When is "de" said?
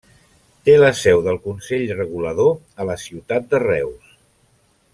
3.53-3.61